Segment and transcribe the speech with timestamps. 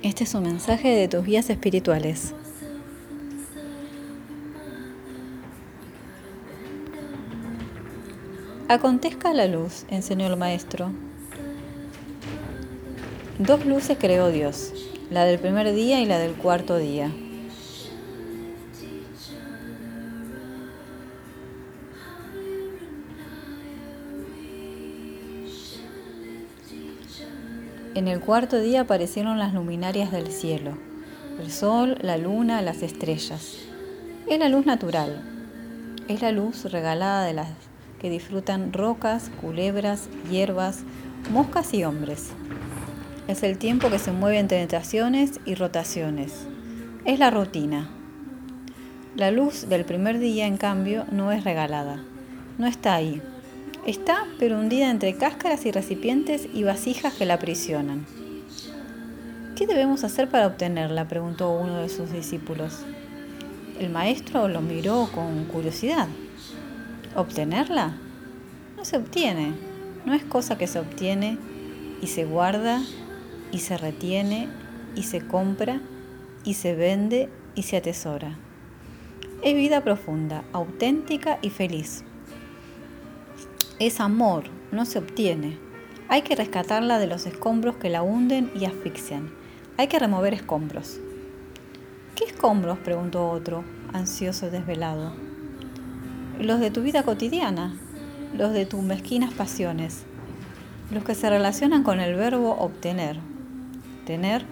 [0.00, 2.32] Este es un mensaje de tus guías espirituales.
[8.68, 10.92] Acontezca la luz, enseñó el maestro.
[13.40, 14.72] Dos luces creó Dios,
[15.10, 17.10] la del primer día y la del cuarto día.
[27.94, 30.76] En el cuarto día aparecieron las luminarias del cielo,
[31.40, 33.56] el sol, la luna, las estrellas.
[34.28, 35.22] Es la luz natural,
[36.06, 37.48] es la luz regalada de las
[37.98, 40.80] que disfrutan rocas, culebras, hierbas,
[41.32, 42.30] moscas y hombres.
[43.26, 46.46] Es el tiempo que se mueve entre estaciones y rotaciones.
[47.04, 47.88] Es la rutina.
[49.16, 52.00] La luz del primer día, en cambio, no es regalada.
[52.58, 53.20] No está ahí.
[53.88, 58.04] Está pero hundida entre cáscaras y recipientes y vasijas que la aprisionan.
[59.56, 61.08] ¿Qué debemos hacer para obtenerla?
[61.08, 62.80] preguntó uno de sus discípulos.
[63.80, 66.06] El maestro lo miró con curiosidad.
[67.16, 67.96] ¿Obtenerla?
[68.76, 69.54] No se obtiene,
[70.04, 71.38] no es cosa que se obtiene
[72.02, 72.82] y se guarda
[73.52, 74.48] y se retiene
[74.96, 75.80] y se compra
[76.44, 78.36] y se vende y se atesora.
[79.42, 82.04] Es vida profunda, auténtica y feliz.
[83.78, 85.58] Es amor, no se obtiene.
[86.08, 89.30] Hay que rescatarla de los escombros que la hunden y asfixian.
[89.76, 90.98] Hay que remover escombros.
[92.14, 92.78] ¿Qué escombros?
[92.78, 95.28] preguntó otro, ansioso desvelado
[96.40, 97.74] los de tu vida cotidiana,
[98.36, 100.04] los de tus mezquinas pasiones,
[100.92, 103.18] los que se relacionan con el verbo obtener,
[104.06, 104.44] tener,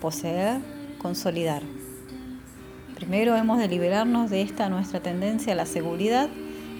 [0.00, 0.60] poseer,
[0.98, 1.62] consolidar.
[2.94, 6.28] Primero hemos de liberarnos de esta nuestra tendencia a la seguridad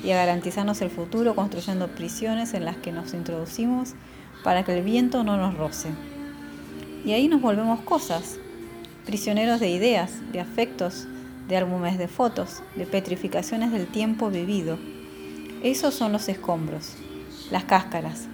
[0.03, 3.95] y a garantizarnos el futuro construyendo prisiones en las que nos introducimos
[4.45, 5.91] para que el viento no nos roce.
[7.05, 8.39] Y ahí nos volvemos cosas,
[9.05, 11.07] prisioneros de ideas, de afectos,
[11.49, 14.79] de álbumes de fotos, de petrificaciones del tiempo vivido.
[15.63, 16.95] Esos son los escombros,
[17.51, 18.29] las cáscaras.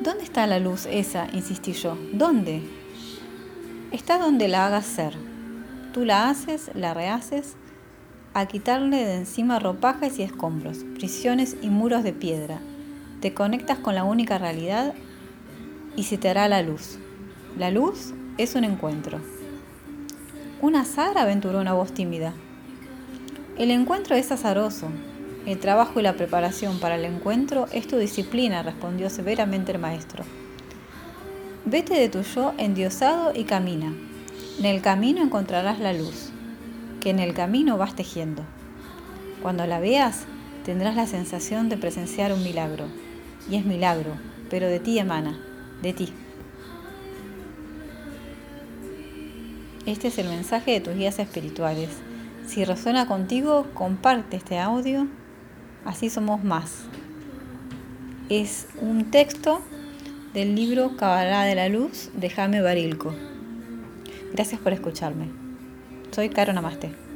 [0.00, 1.26] ¿Dónde está la luz esa?
[1.32, 1.98] insistí yo.
[2.12, 2.62] ¿Dónde?
[3.90, 5.14] Está donde la hagas ser.
[5.92, 7.56] Tú la haces, la rehaces,
[8.40, 12.60] a quitarle de encima ropajes y escombros, prisiones y muros de piedra.
[13.20, 14.94] Te conectas con la única realidad
[15.96, 16.98] y se te hará la luz.
[17.58, 19.18] La luz es un encuentro.
[20.62, 22.32] Un azar, aventuró una voz tímida.
[23.56, 24.86] El encuentro es azaroso.
[25.44, 30.22] El trabajo y la preparación para el encuentro es tu disciplina, respondió severamente el maestro.
[31.64, 33.92] Vete de tu yo endiosado y camina.
[34.60, 36.30] En el camino encontrarás la luz,
[37.00, 38.42] que en el camino vas tejiendo.
[39.42, 40.24] Cuando la veas,
[40.64, 42.86] tendrás la sensación de presenciar un milagro.
[43.50, 44.12] Y es milagro,
[44.50, 45.38] pero de ti emana,
[45.82, 46.12] de ti.
[49.86, 51.88] Este es el mensaje de tus guías espirituales.
[52.46, 55.06] Si resuena contigo, comparte este audio.
[55.84, 56.82] Así somos más.
[58.28, 59.62] Es un texto
[60.34, 63.14] del libro Cabalá de la Luz de Jaime Barilco.
[64.34, 65.47] Gracias por escucharme.
[66.12, 67.07] Soy Caro Namaste.